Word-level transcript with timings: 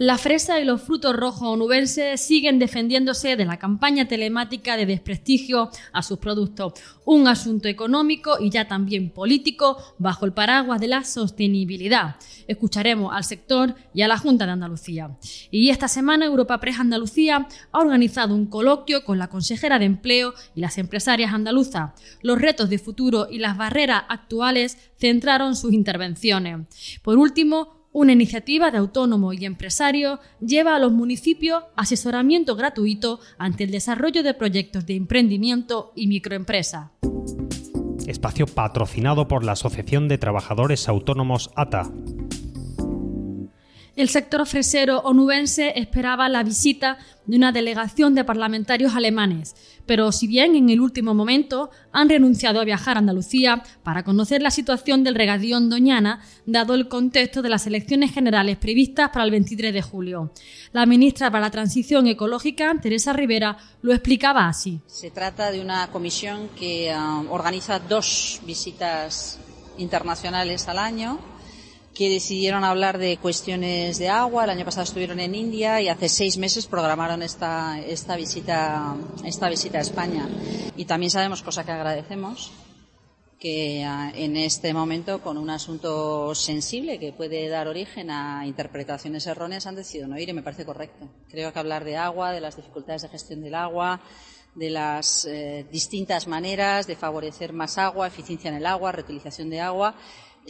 La 0.00 0.16
fresa 0.16 0.58
y 0.58 0.64
los 0.64 0.80
frutos 0.80 1.14
rojos 1.14 1.42
onubenses 1.42 2.22
siguen 2.22 2.58
defendiéndose 2.58 3.36
de 3.36 3.44
la 3.44 3.58
campaña 3.58 4.08
telemática 4.08 4.78
de 4.78 4.86
desprestigio 4.86 5.70
a 5.92 6.02
sus 6.02 6.16
productos, 6.16 6.72
un 7.04 7.28
asunto 7.28 7.68
económico 7.68 8.38
y 8.40 8.48
ya 8.48 8.66
también 8.66 9.10
político 9.10 9.76
bajo 9.98 10.24
el 10.24 10.32
paraguas 10.32 10.80
de 10.80 10.88
la 10.88 11.04
sostenibilidad. 11.04 12.16
Escucharemos 12.48 13.12
al 13.14 13.24
sector 13.24 13.74
y 13.92 14.00
a 14.00 14.08
la 14.08 14.16
Junta 14.16 14.46
de 14.46 14.52
Andalucía. 14.52 15.18
Y 15.50 15.68
esta 15.68 15.86
semana 15.86 16.24
Europa 16.24 16.58
Press 16.60 16.80
Andalucía 16.80 17.46
ha 17.70 17.78
organizado 17.78 18.34
un 18.34 18.46
coloquio 18.46 19.04
con 19.04 19.18
la 19.18 19.28
consejera 19.28 19.78
de 19.78 19.84
Empleo 19.84 20.32
y 20.54 20.62
las 20.62 20.78
empresarias 20.78 21.34
andaluzas. 21.34 21.92
Los 22.22 22.40
retos 22.40 22.70
de 22.70 22.78
futuro 22.78 23.28
y 23.30 23.36
las 23.36 23.58
barreras 23.58 24.04
actuales 24.08 24.78
centraron 24.98 25.56
sus 25.56 25.74
intervenciones. 25.74 26.68
Por 27.02 27.18
último, 27.18 27.79
una 27.92 28.12
iniciativa 28.12 28.70
de 28.70 28.78
autónomos 28.78 29.34
y 29.38 29.44
empresarios 29.44 30.20
lleva 30.40 30.76
a 30.76 30.78
los 30.78 30.92
municipios 30.92 31.64
asesoramiento 31.76 32.54
gratuito 32.56 33.20
ante 33.38 33.64
el 33.64 33.70
desarrollo 33.70 34.22
de 34.22 34.34
proyectos 34.34 34.86
de 34.86 34.96
emprendimiento 34.96 35.92
y 35.96 36.06
microempresa. 36.06 36.92
Espacio 38.06 38.46
patrocinado 38.46 39.28
por 39.28 39.44
la 39.44 39.52
Asociación 39.52 40.08
de 40.08 40.18
Trabajadores 40.18 40.88
Autónomos 40.88 41.50
ATA. 41.54 41.90
El 44.00 44.08
sector 44.08 44.46
fresero 44.46 45.00
onubense 45.00 45.74
esperaba 45.76 46.30
la 46.30 46.42
visita 46.42 46.96
de 47.26 47.36
una 47.36 47.52
delegación 47.52 48.14
de 48.14 48.24
parlamentarios 48.24 48.96
alemanes, 48.96 49.54
pero 49.84 50.10
si 50.10 50.26
bien 50.26 50.56
en 50.56 50.70
el 50.70 50.80
último 50.80 51.12
momento 51.12 51.68
han 51.92 52.08
renunciado 52.08 52.60
a 52.60 52.64
viajar 52.64 52.96
a 52.96 53.00
Andalucía 53.00 53.62
para 53.82 54.02
conocer 54.02 54.40
la 54.40 54.50
situación 54.50 55.04
del 55.04 55.16
regadío 55.16 55.60
Doñana, 55.60 56.22
dado 56.46 56.72
el 56.72 56.88
contexto 56.88 57.42
de 57.42 57.50
las 57.50 57.66
elecciones 57.66 58.10
generales 58.14 58.56
previstas 58.56 59.10
para 59.10 59.26
el 59.26 59.32
23 59.32 59.74
de 59.74 59.82
julio. 59.82 60.32
La 60.72 60.86
ministra 60.86 61.30
para 61.30 61.44
la 61.44 61.50
Transición 61.50 62.06
Ecológica, 62.06 62.74
Teresa 62.80 63.12
Rivera, 63.12 63.58
lo 63.82 63.92
explicaba 63.92 64.48
así. 64.48 64.80
Se 64.86 65.10
trata 65.10 65.50
de 65.50 65.60
una 65.60 65.88
comisión 65.88 66.48
que 66.58 66.90
uh, 66.90 67.30
organiza 67.30 67.78
dos 67.80 68.40
visitas 68.46 69.38
internacionales 69.76 70.68
al 70.68 70.78
año 70.78 71.20
que 71.94 72.08
decidieron 72.08 72.64
hablar 72.64 72.98
de 72.98 73.16
cuestiones 73.16 73.98
de 73.98 74.08
agua. 74.08 74.44
El 74.44 74.50
año 74.50 74.64
pasado 74.64 74.84
estuvieron 74.84 75.20
en 75.20 75.34
India 75.34 75.80
y 75.80 75.88
hace 75.88 76.08
seis 76.08 76.38
meses 76.38 76.66
programaron 76.66 77.22
esta, 77.22 77.80
esta, 77.80 78.16
visita, 78.16 78.96
esta 79.24 79.48
visita 79.48 79.78
a 79.78 79.82
España. 79.82 80.28
Y 80.76 80.84
también 80.84 81.10
sabemos, 81.10 81.42
cosa 81.42 81.64
que 81.64 81.72
agradecemos, 81.72 82.52
que 83.40 83.84
ah, 83.84 84.12
en 84.14 84.36
este 84.36 84.72
momento, 84.72 85.20
con 85.22 85.36
un 85.38 85.50
asunto 85.50 86.34
sensible 86.34 86.98
que 86.98 87.12
puede 87.12 87.48
dar 87.48 87.66
origen 87.68 88.10
a 88.10 88.46
interpretaciones 88.46 89.26
erróneas, 89.26 89.66
han 89.66 89.74
decidido 89.74 90.06
no 90.06 90.18
ir 90.18 90.28
y 90.28 90.34
me 90.34 90.42
parece 90.42 90.64
correcto. 90.64 91.08
Creo 91.28 91.52
que 91.52 91.58
hablar 91.58 91.84
de 91.84 91.96
agua, 91.96 92.32
de 92.32 92.40
las 92.40 92.56
dificultades 92.56 93.02
de 93.02 93.08
gestión 93.08 93.40
del 93.40 93.54
agua, 93.54 94.00
de 94.54 94.70
las 94.70 95.24
eh, 95.24 95.66
distintas 95.70 96.26
maneras 96.26 96.86
de 96.86 96.96
favorecer 96.96 97.52
más 97.52 97.78
agua, 97.78 98.06
eficiencia 98.06 98.48
en 98.48 98.56
el 98.56 98.66
agua, 98.66 98.92
reutilización 98.92 99.48
de 99.48 99.60
agua, 99.60 99.94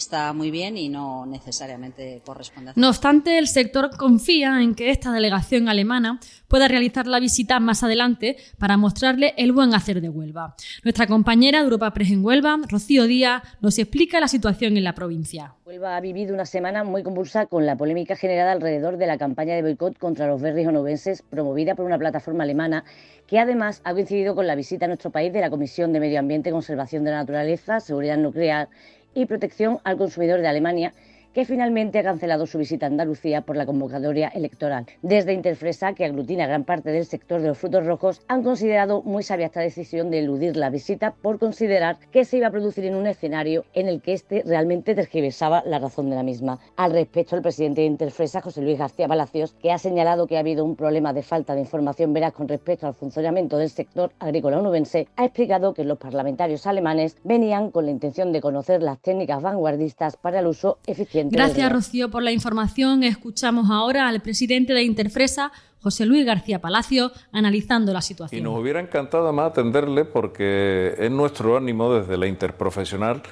está 0.00 0.32
muy 0.32 0.50
bien 0.50 0.76
y 0.76 0.88
no 0.88 1.26
necesariamente 1.26 2.22
corresponde. 2.24 2.72
No 2.74 2.88
obstante, 2.88 3.38
el 3.38 3.46
sector 3.46 3.96
confía 3.96 4.60
en 4.62 4.74
que 4.74 4.90
esta 4.90 5.12
delegación 5.12 5.68
alemana 5.68 6.18
pueda 6.48 6.66
realizar 6.66 7.06
la 7.06 7.20
visita 7.20 7.60
más 7.60 7.84
adelante 7.84 8.36
para 8.58 8.76
mostrarle 8.76 9.34
el 9.36 9.52
buen 9.52 9.74
hacer 9.74 10.00
de 10.00 10.08
Huelva. 10.08 10.56
Nuestra 10.82 11.06
compañera 11.06 11.58
de 11.58 11.64
Europa 11.64 11.92
Press 11.92 12.10
en 12.10 12.24
Huelva, 12.24 12.58
Rocío 12.68 13.04
Díaz, 13.04 13.42
nos 13.60 13.78
explica 13.78 14.20
la 14.20 14.28
situación 14.28 14.76
en 14.76 14.84
la 14.84 14.94
provincia. 14.94 15.54
Huelva 15.64 15.96
ha 15.96 16.00
vivido 16.00 16.34
una 16.34 16.46
semana 16.46 16.82
muy 16.82 17.02
convulsa 17.02 17.46
con 17.46 17.66
la 17.66 17.76
polémica 17.76 18.16
generada 18.16 18.52
alrededor 18.52 18.96
de 18.96 19.06
la 19.06 19.18
campaña 19.18 19.54
de 19.54 19.62
boicot 19.62 19.98
contra 19.98 20.26
los 20.26 20.40
berries 20.40 20.66
onubenses 20.66 21.22
promovida 21.22 21.74
por 21.74 21.84
una 21.84 21.98
plataforma 21.98 22.44
alemana 22.44 22.84
que 23.26 23.38
además 23.38 23.80
ha 23.84 23.92
coincidido 23.92 24.34
con 24.34 24.48
la 24.48 24.56
visita 24.56 24.86
a 24.86 24.88
nuestro 24.88 25.10
país 25.10 25.32
de 25.32 25.40
la 25.40 25.50
Comisión 25.50 25.92
de 25.92 26.00
Medio 26.00 26.18
Ambiente, 26.18 26.50
Conservación 26.50 27.04
de 27.04 27.12
la 27.12 27.18
Naturaleza, 27.18 27.78
Seguridad 27.78 28.16
Nuclear 28.16 28.68
y 29.14 29.26
protección 29.26 29.78
al 29.84 29.96
consumidor 29.96 30.40
de 30.40 30.48
Alemania 30.48 30.94
que 31.32 31.44
finalmente 31.44 31.98
ha 31.98 32.02
cancelado 32.02 32.46
su 32.46 32.58
visita 32.58 32.86
a 32.86 32.88
Andalucía 32.88 33.42
por 33.42 33.56
la 33.56 33.66
convocatoria 33.66 34.28
electoral. 34.28 34.86
Desde 35.02 35.32
Interfresa, 35.32 35.94
que 35.94 36.04
aglutina 36.04 36.46
gran 36.46 36.64
parte 36.64 36.90
del 36.90 37.06
sector 37.06 37.40
de 37.40 37.48
los 37.48 37.58
frutos 37.58 37.86
rojos, 37.86 38.22
han 38.26 38.42
considerado 38.42 39.02
muy 39.02 39.22
sabia 39.22 39.46
esta 39.46 39.60
decisión 39.60 40.10
de 40.10 40.18
eludir 40.18 40.56
la 40.56 40.70
visita 40.70 41.14
por 41.22 41.38
considerar 41.38 41.98
que 42.10 42.24
se 42.24 42.38
iba 42.38 42.48
a 42.48 42.50
producir 42.50 42.84
en 42.84 42.96
un 42.96 43.06
escenario 43.06 43.64
en 43.74 43.86
el 43.86 44.02
que 44.02 44.14
éste 44.14 44.42
realmente 44.44 44.94
tergiversaba 44.94 45.62
la 45.64 45.78
razón 45.78 46.10
de 46.10 46.16
la 46.16 46.22
misma. 46.22 46.58
Al 46.76 46.92
respecto, 46.92 47.36
el 47.36 47.42
presidente 47.42 47.82
de 47.82 47.86
Interfresa, 47.86 48.40
José 48.40 48.62
Luis 48.62 48.78
García 48.78 49.06
Palacios, 49.06 49.54
que 49.62 49.70
ha 49.70 49.78
señalado 49.78 50.26
que 50.26 50.36
ha 50.36 50.40
habido 50.40 50.64
un 50.64 50.74
problema 50.74 51.12
de 51.12 51.22
falta 51.22 51.54
de 51.54 51.60
información 51.60 52.12
veraz 52.12 52.32
con 52.32 52.48
respecto 52.48 52.86
al 52.86 52.94
funcionamiento 52.94 53.56
del 53.56 53.70
sector 53.70 54.12
agrícola 54.18 54.58
onubense, 54.58 55.06
ha 55.16 55.26
explicado 55.26 55.74
que 55.74 55.84
los 55.84 55.98
parlamentarios 55.98 56.66
alemanes 56.66 57.16
venían 57.22 57.70
con 57.70 57.84
la 57.84 57.92
intención 57.92 58.32
de 58.32 58.40
conocer 58.40 58.82
las 58.82 59.00
técnicas 59.00 59.42
vanguardistas 59.42 60.16
para 60.16 60.40
el 60.40 60.46
uso 60.46 60.78
eficiente 60.86 61.19
Gracias, 61.28 61.72
Rocío, 61.72 62.10
por 62.10 62.22
la 62.22 62.32
información. 62.32 63.02
Escuchamos 63.04 63.70
ahora 63.70 64.08
al 64.08 64.20
presidente 64.20 64.72
de 64.72 64.82
Interfresa, 64.82 65.52
José 65.82 66.06
Luis 66.06 66.24
García 66.24 66.60
Palacio, 66.60 67.10
analizando 67.32 67.92
la 67.92 68.02
situación. 68.02 68.40
Y 68.40 68.44
nos 68.44 68.58
hubiera 68.58 68.80
encantado 68.80 69.32
más 69.32 69.50
atenderle 69.50 70.04
porque 70.04 70.94
es 70.98 71.10
nuestro 71.10 71.56
ánimo 71.56 71.92
desde 71.94 72.16
la 72.16 72.26
interprofesional 72.26 73.22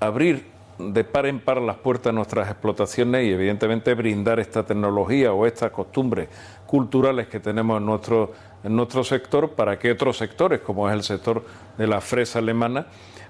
abrir 0.00 0.54
de 0.78 1.04
par 1.04 1.26
en 1.26 1.40
par 1.40 1.60
las 1.60 1.76
puertas 1.76 2.10
a 2.10 2.12
nuestras 2.12 2.50
explotaciones 2.50 3.24
y 3.24 3.30
evidentemente 3.30 3.94
brindar 3.94 4.40
esta 4.40 4.64
tecnología 4.64 5.32
o 5.32 5.46
estas 5.46 5.70
costumbres 5.70 6.28
culturales 6.66 7.28
que 7.28 7.38
tenemos 7.38 7.78
en 7.78 7.86
nuestro, 7.86 8.32
en 8.64 8.74
nuestro 8.74 9.04
sector 9.04 9.50
para 9.50 9.78
que 9.78 9.92
otros 9.92 10.16
sectores, 10.16 10.60
como 10.60 10.88
es 10.88 10.94
el 10.94 11.02
sector 11.02 11.44
de 11.78 11.86
la 11.86 12.00
fresa 12.00 12.40
alemana, 12.40 12.86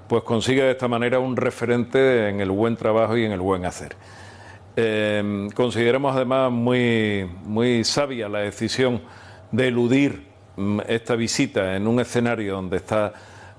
pues 0.09 0.23
consigue 0.23 0.63
de 0.63 0.73
esta 0.73 0.89
manera 0.89 1.19
un 1.19 1.37
referente 1.37 2.29
en 2.29 2.41
el 2.41 2.51
buen 2.51 2.77
trabajo 2.77 3.17
y 3.17 3.25
en 3.25 3.33
el 3.33 3.41
buen 3.41 3.65
hacer. 3.65 3.97
Eh, 4.77 5.49
consideramos 5.55 6.17
además 6.17 6.51
muy, 6.51 7.31
muy 7.45 7.85
sabia 7.85 8.29
la 8.29 8.41
decisión 8.41 9.03
de 9.53 9.69
eludir 9.69 10.27
mm, 10.57 10.81
esta 10.89 11.15
visita 11.15 11.77
en 11.77 11.87
un 11.87 12.01
escenario 12.01 12.55
donde 12.55 12.79
está, 12.79 13.13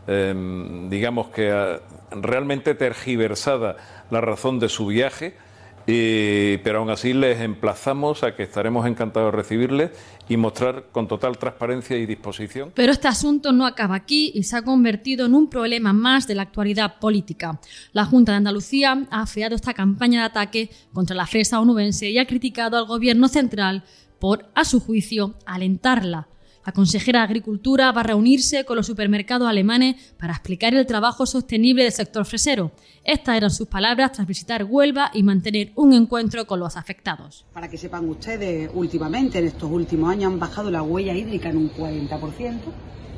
em, 0.07 0.89
digamos 0.89 1.27
que 1.27 1.51
ah, 1.51 1.79
realmente 2.11 2.75
tergiversada 2.75 3.77
la 4.11 4.19
razón 4.19 4.59
de 4.59 4.67
su 4.67 4.87
viaje 4.87 5.37
pero 5.85 6.79
aún 6.79 6.89
así 6.89 7.13
les 7.13 7.39
emplazamos 7.41 8.23
a 8.23 8.35
que 8.35 8.43
estaremos 8.43 8.87
encantados 8.87 9.31
de 9.31 9.37
recibirles 9.37 9.91
y 10.27 10.37
mostrar 10.37 10.87
con 10.91 11.07
total 11.07 11.37
transparencia 11.37 11.97
y 11.97 12.05
disposición. 12.05 12.71
Pero 12.73 12.91
este 12.91 13.07
asunto 13.07 13.51
no 13.51 13.65
acaba 13.65 13.95
aquí 13.95 14.31
y 14.33 14.43
se 14.43 14.57
ha 14.57 14.63
convertido 14.63 15.25
en 15.27 15.35
un 15.35 15.49
problema 15.49 15.93
más 15.93 16.27
de 16.27 16.35
la 16.35 16.43
actualidad 16.43 16.99
política. 16.99 17.59
La 17.93 18.05
Junta 18.05 18.31
de 18.31 18.37
Andalucía 18.37 19.05
ha 19.11 19.21
afeado 19.21 19.55
esta 19.55 19.73
campaña 19.73 20.21
de 20.21 20.25
ataque 20.25 20.69
contra 20.93 21.15
la 21.15 21.27
fresa 21.27 21.59
onubense 21.59 22.09
y 22.09 22.17
ha 22.17 22.25
criticado 22.25 22.77
al 22.77 22.85
gobierno 22.85 23.27
central 23.27 23.83
por, 24.19 24.49
a 24.55 24.65
su 24.65 24.79
juicio, 24.79 25.35
alentarla. 25.45 26.27
La 26.65 26.71
consejera 26.71 27.19
de 27.19 27.25
Agricultura 27.25 27.91
va 27.91 28.01
a 28.01 28.05
reunirse 28.05 28.65
con 28.65 28.75
los 28.75 28.87
supermercados 28.87 29.47
alemanes 29.47 30.13
para 30.17 30.33
explicar 30.33 30.73
el 30.73 30.87
trabajo 30.87 31.27
sostenible 31.27 31.83
del 31.83 31.91
sector 31.91 32.25
fresero. 32.25 32.71
Estas 33.03 33.37
eran 33.37 33.51
sus 33.51 33.67
palabras 33.67 34.13
tras 34.13 34.25
visitar 34.25 34.63
Huelva 34.63 35.11
y 35.13 35.21
mantener 35.21 35.71
un 35.75 35.93
encuentro 35.93 36.47
con 36.47 36.59
los 36.59 36.75
afectados. 36.75 37.45
Para 37.53 37.69
que 37.69 37.77
sepan 37.77 38.09
ustedes, 38.09 38.71
últimamente, 38.73 39.37
en 39.37 39.45
estos 39.45 39.69
últimos 39.69 40.09
años, 40.09 40.33
han 40.33 40.39
bajado 40.39 40.71
la 40.71 40.81
huella 40.81 41.13
hídrica 41.13 41.49
en 41.49 41.57
un 41.57 41.71
40%, 41.71 42.59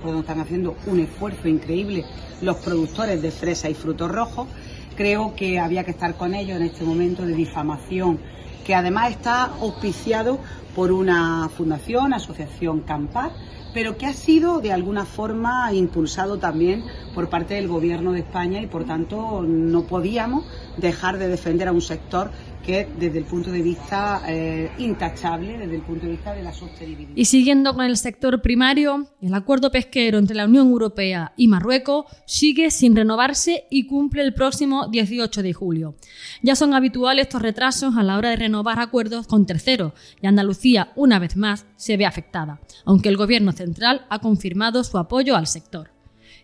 por 0.03 0.11
lo 0.11 0.19
están 0.19 0.41
haciendo 0.41 0.75
un 0.85 0.99
esfuerzo 0.99 1.47
increíble 1.47 2.03
los 2.41 2.57
productores 2.57 3.21
de 3.21 3.31
fresa 3.31 3.69
y 3.69 3.75
frutos 3.75 4.11
rojos. 4.11 4.49
Creo 4.97 5.35
que 5.38 5.57
había 5.57 5.85
que 5.85 5.91
estar 5.91 6.17
con 6.17 6.33
ellos 6.33 6.57
en 6.57 6.63
este 6.63 6.83
momento 6.83 7.25
de 7.25 7.33
difamación 7.33 8.19
que 8.67 8.75
además 8.75 9.11
está 9.11 9.45
auspiciado 9.45 10.39
por 10.75 10.91
una 10.91 11.47
fundación, 11.47 12.13
Asociación 12.13 12.81
Campar, 12.81 13.31
pero 13.73 13.97
que 13.97 14.05
ha 14.07 14.13
sido 14.13 14.59
de 14.59 14.73
alguna 14.73 15.05
forma 15.05 15.71
impulsado 15.71 16.37
también 16.37 16.83
por 17.15 17.29
parte 17.29 17.53
del 17.53 17.69
Gobierno 17.69 18.11
de 18.11 18.19
España 18.19 18.59
y 18.59 18.67
por 18.67 18.83
tanto 18.83 19.41
no 19.47 19.83
podíamos 19.83 20.43
dejar 20.75 21.17
de 21.17 21.29
defender 21.29 21.69
a 21.69 21.71
un 21.71 21.81
sector 21.81 22.31
que 22.67 22.81
es 22.81 22.87
desde 22.99 23.19
el 23.19 23.23
punto 23.23 23.49
de 23.49 23.61
vista 23.61 24.21
eh, 24.27 24.69
intachable, 24.77 25.57
desde 25.57 25.75
el 25.75 25.81
punto 25.83 26.05
de 26.05 26.11
vista 26.11 26.33
de 26.33 26.43
la 26.43 26.51
sostenibilidad. 26.53 27.13
Y 27.15 27.23
siguiendo 27.23 27.73
con 27.73 27.85
el 27.85 27.95
sector 27.95 28.41
primario, 28.41 29.07
el 29.21 29.33
acuerdo 29.33 29.71
pesquero 29.71 30.17
entre 30.17 30.35
la 30.35 30.45
Unión 30.45 30.67
Europea 30.67 31.31
y 31.37 31.47
Marruecos 31.47 32.05
sigue 32.25 32.69
sin 32.69 32.93
renovarse 32.93 33.63
y 33.69 33.87
cumple 33.87 34.21
el 34.23 34.33
próximo 34.33 34.87
18 34.89 35.43
de 35.43 35.53
julio. 35.53 35.95
Ya 36.43 36.57
son 36.57 36.73
habituales 36.73 37.27
estos 37.27 37.41
retrasos 37.41 37.95
a 37.95 38.03
la 38.03 38.17
hora 38.17 38.31
de 38.31 38.35
renovar 38.35 38.81
acuerdos 38.81 39.27
con 39.27 39.45
terceros 39.45 39.93
y 40.21 40.27
Andalucía, 40.27 40.91
una 40.97 41.19
vez 41.19 41.37
más, 41.37 41.65
se 41.77 41.95
ve 41.95 42.05
afectada, 42.05 42.59
aunque 42.83 43.07
el 43.07 43.15
Gobierno 43.15 43.53
central 43.53 44.05
ha 44.09 44.19
confirmado 44.19 44.83
su 44.83 44.97
apoyo 44.97 45.37
al 45.37 45.47
sector. 45.47 45.96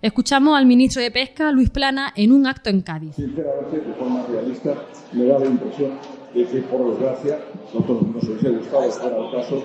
Escuchamos 0.03 0.57
al 0.57 0.65
ministro 0.65 1.01
de 1.01 1.11
Pesca, 1.11 1.49
Luis 1.53 1.69
Plana, 1.69 2.11
en 2.17 2.33
un 2.33 2.45
acto 2.45 2.69
en 2.69 2.81
Cádiz. 2.81 3.15
Sinceramente, 3.15 3.79
de 3.79 3.93
forma 3.93 4.21
realista, 4.27 4.75
me 5.13 5.23
da 5.23 5.39
la 5.39 5.45
impresión 5.45 5.91
de 6.33 6.43
que, 6.43 6.59
por 6.63 6.91
desgracia, 6.91 7.39
nosotros 7.73 8.01
nos 8.13 8.23
hubiese 8.25 8.49
gustado 8.49 8.91
fuera 8.91 9.17
el 9.17 9.31
caso, 9.31 9.63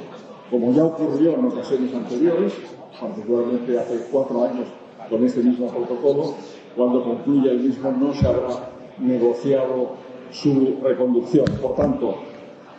como 0.49 0.73
ya 0.73 0.85
ocurrió 0.85 1.35
en 1.35 1.45
ocasiones 1.45 1.93
anteriores, 1.93 2.53
particularmente 3.01 3.81
hace 3.81 4.07
cuatro 4.13 4.45
años 4.45 4.69
con 5.11 5.25
este 5.25 5.41
mismo 5.41 5.67
protocolo, 5.73 6.37
cuando 6.77 7.03
concluya 7.03 7.51
el 7.51 7.59
mismo 7.59 7.91
no 7.91 8.15
se 8.15 8.25
habrá 8.25 8.71
negociado 9.01 9.97
su 10.31 10.79
reconducción. 10.85 11.47
Por 11.61 11.75
tanto, 11.75 12.15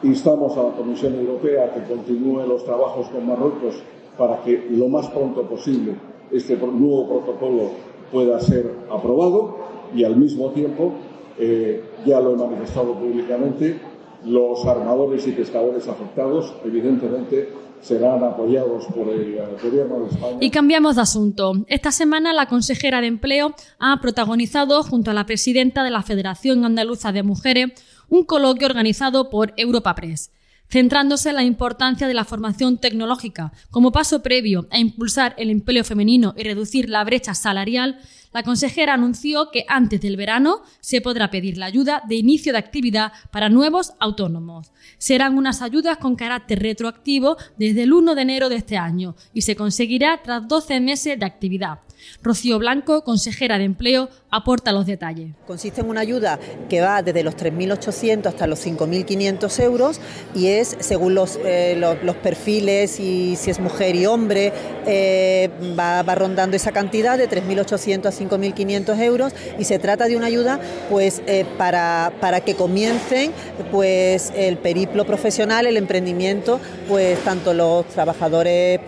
instamos 0.04 0.56
a 0.56 0.64
la 0.64 0.72
Comisión 0.78 1.14
Europea 1.14 1.66
a 1.66 1.74
que 1.74 1.94
continúe 1.94 2.42
los 2.48 2.64
trabajos 2.64 3.10
con 3.10 3.28
Marruecos 3.28 3.84
para 4.18 4.42
que 4.44 4.66
lo 4.72 4.88
más 4.88 5.10
pronto 5.10 5.44
posible 5.44 5.98
este 6.32 6.56
nuevo 6.58 7.08
protocolo 7.08 7.72
pueda 8.12 8.40
ser 8.40 8.74
aprobado 8.92 9.58
y 9.96 10.04
al 10.04 10.16
mismo 10.16 10.52
tiempo, 10.52 10.94
eh, 11.38 11.84
ya 12.06 12.20
lo 12.20 12.34
he 12.34 12.38
manifestado 12.38 12.94
públicamente, 12.94 13.80
los 14.26 14.66
armadores 14.66 15.26
y 15.28 15.32
pescadores 15.32 15.88
afectados, 15.88 16.54
evidentemente, 16.66 17.50
serán 17.82 18.24
apoyados 18.24 18.86
por 18.88 19.08
el 19.08 19.40
Gobierno 19.64 20.02
de 20.02 20.08
España. 20.08 20.38
Y 20.42 20.50
cambiamos 20.50 20.98
de 20.98 21.02
asunto. 21.02 21.54
Esta 21.68 21.92
semana 21.92 22.34
la 22.34 22.48
consejera 22.48 23.00
de 23.00 23.08
Empleo 23.08 23.54
ha 23.80 24.02
protagonizado, 24.02 24.84
junto 24.84 25.12
a 25.12 25.14
la 25.14 25.26
presidenta 25.26 25.84
de 25.84 25.92
la 25.92 26.04
Federación 26.04 26.66
Andaluza 26.66 27.14
de 27.14 27.24
Mujeres, 27.24 27.72
un 28.10 28.26
coloquio 28.26 28.68
organizado 28.68 29.30
por 29.30 29.54
Europa 29.56 29.96
Press 29.96 30.32
centrándose 30.70 31.30
en 31.30 31.36
la 31.36 31.44
importancia 31.44 32.08
de 32.08 32.14
la 32.14 32.26
formación 32.26 32.78
tecnológica 32.78 33.52
como 33.72 33.92
paso 33.92 34.22
previo 34.22 34.68
a 34.72 34.80
impulsar 34.80 35.34
el 35.38 35.50
empleo 35.50 35.84
femenino 35.84 36.34
y 36.38 36.44
reducir 36.44 36.90
la 36.90 37.04
brecha 37.04 37.34
salarial, 37.34 38.00
la 38.32 38.44
consejera 38.44 38.94
anunció 38.94 39.50
que 39.52 39.66
antes 39.68 40.02
del 40.02 40.16
verano 40.16 40.62
se 40.82 41.02
podrá 41.02 41.32
pedir 41.32 41.58
la 41.58 41.66
ayuda 41.66 42.04
de 42.08 42.16
inicio 42.16 42.54
de 42.54 42.60
actividad 42.60 43.12
para 43.32 43.50
nuevos 43.50 43.94
autónomos. 44.00 44.72
Serán 45.00 45.36
unas 45.36 45.64
ayudas 45.64 45.98
con 45.98 46.16
carácter 46.16 46.60
retroactivo 46.60 47.38
desde 47.58 47.84
el 47.84 47.94
1 47.94 48.14
de 48.14 48.22
enero 48.22 48.50
de 48.50 48.58
este 48.58 48.78
año 48.78 49.16
y 49.34 49.42
se 49.42 49.56
conseguirá 49.56 50.22
tras 50.22 50.48
12 50.48 50.80
meses 50.80 51.20
de 51.20 51.26
actividad. 51.26 51.80
Rocío 52.22 52.60
Blanco, 52.60 53.04
consejera 53.04 53.58
de 53.58 53.66
Empleo, 53.66 54.10
aporta 54.32 54.72
los 54.72 54.86
detalles. 54.86 55.34
Consiste 55.48 55.82
en 55.82 55.90
una 55.90 56.02
ayuda 56.02 56.40
que 56.70 56.82
va 56.82 57.02
desde 57.02 57.24
los 57.24 57.36
3.800 57.36 58.28
hasta 58.28 58.48
los 58.48 58.66
5.500 58.66 59.64
euros 59.64 60.00
y 60.36 60.48
es 60.48 60.76
según 60.80 61.18
eh, 61.44 61.76
los, 61.78 62.04
los, 62.04 62.16
perfiles 62.18 63.00
y 63.00 63.36
si 63.36 63.50
es 63.50 63.60
mujer 63.60 63.96
y 63.96 64.06
hombre, 64.06 64.54
eh, 64.86 65.50
va, 65.78 66.04
va, 66.04 66.16
rondando 66.16 66.56
esa 66.56 66.72
cantidad 66.72 67.18
de 67.18 67.30
3.800 67.30 68.06
a 68.06 68.12
5.500 68.12 69.00
euros 69.00 69.34
y 69.58 69.64
se 69.64 69.80
trata 69.80 70.08
de 70.08 70.18
una 70.18 70.28
ayuda 70.28 70.60
pues 70.90 71.22
eh, 71.26 71.46
para, 71.58 72.14
para 72.20 72.42
que 72.42 72.56
comiencen 72.56 73.32
pues 73.72 74.32
el 74.36 74.58
periplo 74.58 75.06
profesional, 75.06 75.66
el 75.66 75.78
emprendimiento, 75.78 76.60
pues 76.88 77.20
tanto 77.24 77.54
los 77.54 77.86
trabajadores 77.88 78.80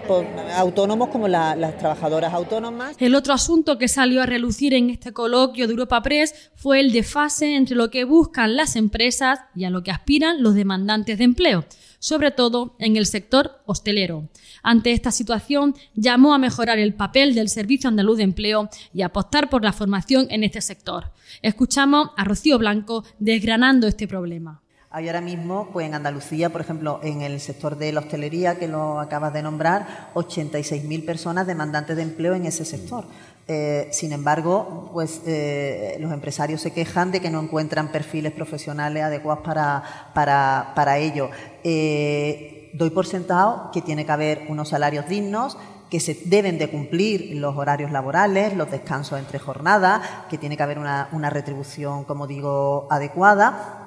autónomos 0.55 1.09
como 1.09 1.27
las 1.27 1.77
trabajadoras 1.77 2.33
autónomas. 2.33 2.95
El 3.01 3.15
otro 3.15 3.33
asunto 3.33 3.79
que 3.79 3.87
salió 3.87 4.21
a 4.21 4.27
relucir 4.27 4.75
en 4.75 4.91
este 4.91 5.11
coloquio 5.11 5.65
de 5.65 5.71
Europa 5.71 6.03
Press 6.03 6.51
fue 6.53 6.79
el 6.79 6.91
desfase 6.91 7.55
entre 7.55 7.75
lo 7.75 7.89
que 7.89 8.03
buscan 8.03 8.55
las 8.55 8.75
empresas 8.75 9.39
y 9.55 9.63
a 9.63 9.71
lo 9.71 9.81
que 9.81 9.89
aspiran 9.89 10.43
los 10.43 10.53
demandantes 10.53 11.17
de 11.17 11.23
empleo 11.23 11.65
sobre 11.97 12.31
todo 12.31 12.75
en 12.79 12.97
el 12.97 13.05
sector 13.05 13.61
hostelero. 13.67 14.27
Ante 14.63 14.91
esta 14.91 15.11
situación, 15.11 15.75
llamó 15.93 16.33
a 16.33 16.39
mejorar 16.39 16.79
el 16.79 16.95
papel 16.95 17.35
del 17.35 17.47
Servicio 17.47 17.87
Andaluz 17.87 18.17
de 18.17 18.23
Empleo 18.23 18.69
y 18.91 19.03
apostar 19.03 19.51
por 19.51 19.63
la 19.63 19.71
formación 19.71 20.25
en 20.31 20.43
este 20.43 20.61
sector. 20.61 21.11
Escuchamos 21.43 22.09
a 22.17 22.23
Rocío 22.23 22.57
Blanco 22.57 23.03
desgranando 23.19 23.87
este 23.87 24.07
problema. 24.07 24.63
Hay 24.93 25.07
ahora 25.07 25.21
mismo, 25.21 25.69
pues 25.71 25.87
en 25.87 25.93
Andalucía, 25.93 26.49
por 26.49 26.59
ejemplo, 26.59 26.99
en 27.01 27.21
el 27.21 27.39
sector 27.39 27.77
de 27.77 27.93
la 27.93 28.01
hostelería, 28.01 28.59
que 28.59 28.67
lo 28.67 28.99
acabas 28.99 29.31
de 29.31 29.41
nombrar, 29.41 30.09
86.000 30.15 31.05
personas 31.05 31.47
demandantes 31.47 31.95
de 31.95 32.01
empleo 32.01 32.35
en 32.35 32.45
ese 32.45 32.65
sector. 32.65 33.05
Eh, 33.47 33.87
sin 33.93 34.11
embargo, 34.11 34.89
pues 34.91 35.21
eh, 35.25 35.95
los 36.01 36.11
empresarios 36.11 36.59
se 36.59 36.73
quejan 36.73 37.09
de 37.09 37.21
que 37.21 37.29
no 37.29 37.39
encuentran 37.39 37.89
perfiles 37.93 38.33
profesionales 38.33 39.01
adecuados 39.01 39.45
para, 39.45 40.11
para, 40.13 40.73
para 40.75 40.97
ello. 40.97 41.29
Eh, 41.63 42.69
doy 42.73 42.89
por 42.89 43.05
sentado 43.05 43.71
que 43.71 43.81
tiene 43.81 44.05
que 44.05 44.11
haber 44.11 44.41
unos 44.49 44.67
salarios 44.67 45.07
dignos, 45.07 45.57
que 45.89 46.01
se 46.01 46.19
deben 46.25 46.57
de 46.57 46.69
cumplir 46.69 47.37
los 47.37 47.55
horarios 47.55 47.91
laborales, 47.91 48.57
los 48.57 48.69
descansos 48.69 49.19
entre 49.19 49.39
jornadas, 49.39 50.01
que 50.29 50.37
tiene 50.37 50.57
que 50.57 50.63
haber 50.63 50.79
una, 50.79 51.07
una 51.13 51.29
retribución, 51.29 52.03
como 52.03 52.27
digo, 52.27 52.87
adecuada 52.89 53.80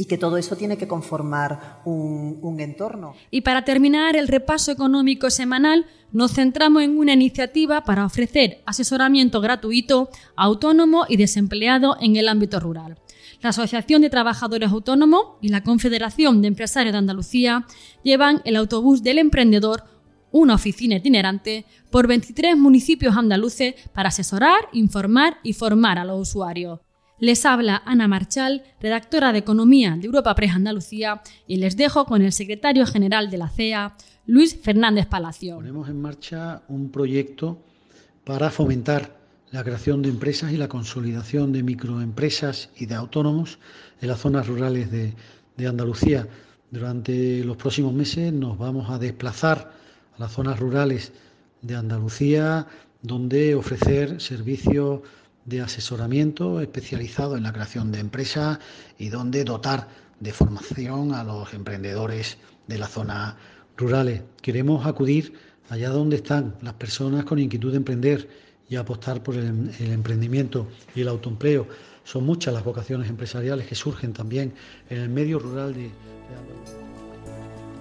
y 0.00 0.06
que 0.06 0.16
todo 0.16 0.38
eso 0.38 0.56
tiene 0.56 0.78
que 0.78 0.88
conformar 0.88 1.82
un, 1.84 2.56
entorno. 2.58 3.12
Y 3.30 3.42
para 3.42 3.66
terminar 3.66 4.16
el 4.16 4.28
repaso 4.28 4.72
económico 4.72 5.28
semanal, 5.28 5.84
nos 6.10 6.32
centramos 6.32 6.82
en 6.82 6.96
una 6.96 7.12
iniciativa 7.12 7.84
para 7.84 8.06
ofrecer 8.06 8.62
asesoramiento 8.64 9.42
gratuito 9.42 10.08
a 10.36 10.44
autónomo 10.44 11.04
y 11.06 11.18
desempleado 11.18 11.98
en 12.00 12.16
el 12.16 12.28
ámbito 12.28 12.60
rural. 12.60 12.96
La 13.42 13.50
Asociación 13.50 14.00
de 14.00 14.08
Trabajadores 14.08 14.70
Autónomos 14.70 15.36
y 15.42 15.50
la 15.50 15.62
Confederación 15.62 16.40
de 16.40 16.48
Empresarios 16.48 16.94
de 16.94 16.98
Andalucía 16.98 17.66
llevan 18.02 18.40
el 18.46 18.56
autobús 18.56 19.02
del 19.02 19.18
emprendedor, 19.18 19.84
una 20.30 20.54
oficina 20.54 20.96
itinerante, 20.96 21.66
por 21.90 22.06
23 22.06 22.56
municipios 22.56 23.18
andaluces 23.18 23.74
para 23.92 24.08
asesorar, 24.08 24.60
informar 24.72 25.36
y 25.42 25.52
formar 25.52 25.98
a 25.98 26.06
los 26.06 26.22
usuarios. 26.22 26.80
Les 27.20 27.44
habla 27.44 27.82
Ana 27.84 28.08
Marchal, 28.08 28.62
redactora 28.80 29.32
de 29.32 29.40
Economía 29.40 29.94
de 29.94 30.06
Europa 30.06 30.34
Press 30.34 30.52
Andalucía, 30.52 31.20
y 31.46 31.56
les 31.56 31.76
dejo 31.76 32.06
con 32.06 32.22
el 32.22 32.32
secretario 32.32 32.86
general 32.86 33.30
de 33.30 33.36
la 33.36 33.50
CEA, 33.50 33.94
Luis 34.24 34.58
Fernández 34.58 35.06
Palacio. 35.06 35.56
Ponemos 35.56 35.90
en 35.90 36.00
marcha 36.00 36.62
un 36.68 36.90
proyecto 36.90 37.58
para 38.24 38.48
fomentar 38.50 39.18
la 39.50 39.62
creación 39.62 40.00
de 40.00 40.08
empresas 40.08 40.50
y 40.52 40.56
la 40.56 40.68
consolidación 40.68 41.52
de 41.52 41.62
microempresas 41.62 42.70
y 42.74 42.86
de 42.86 42.94
autónomos 42.94 43.58
en 44.00 44.08
las 44.08 44.20
zonas 44.20 44.46
rurales 44.46 44.90
de, 44.90 45.12
de 45.58 45.66
Andalucía. 45.66 46.26
Durante 46.70 47.44
los 47.44 47.58
próximos 47.58 47.92
meses 47.92 48.32
nos 48.32 48.56
vamos 48.56 48.88
a 48.88 48.98
desplazar 48.98 49.72
a 50.16 50.18
las 50.18 50.32
zonas 50.32 50.58
rurales 50.58 51.12
de 51.60 51.76
Andalucía, 51.76 52.66
donde 53.02 53.54
ofrecer 53.54 54.22
servicios 54.22 55.00
de 55.44 55.60
asesoramiento 55.60 56.60
especializado 56.60 57.36
en 57.36 57.42
la 57.42 57.52
creación 57.52 57.92
de 57.92 58.00
empresas 58.00 58.58
y 58.98 59.08
donde 59.08 59.44
dotar 59.44 59.88
de 60.20 60.32
formación 60.32 61.14
a 61.14 61.24
los 61.24 61.52
emprendedores 61.54 62.38
de 62.66 62.78
las 62.78 62.90
zonas 62.90 63.34
rurales. 63.76 64.22
Queremos 64.42 64.86
acudir 64.86 65.32
allá 65.70 65.88
donde 65.90 66.16
están 66.16 66.54
las 66.60 66.74
personas 66.74 67.24
con 67.24 67.38
inquietud 67.38 67.70
de 67.70 67.78
emprender 67.78 68.28
y 68.68 68.76
apostar 68.76 69.22
por 69.22 69.34
el, 69.34 69.70
emprendimiento 69.80 70.68
y 70.94 71.00
el 71.00 71.08
autoempleo. 71.08 71.66
Son 72.04 72.24
muchas 72.24 72.54
las 72.54 72.64
vocaciones 72.64 73.08
empresariales 73.08 73.66
que 73.66 73.74
surgen 73.74 74.12
también 74.12 74.52
en 74.88 74.98
el 74.98 75.08
medio 75.08 75.38
rural 75.38 75.74
de, 75.74 75.82
de 75.82 76.89